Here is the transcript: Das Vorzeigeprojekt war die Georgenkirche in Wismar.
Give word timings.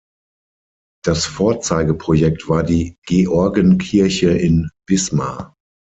Das 1.05 1.27
Vorzeigeprojekt 1.27 2.49
war 2.49 2.63
die 2.63 2.97
Georgenkirche 3.05 4.31
in 4.31 4.71
Wismar. 4.87 5.55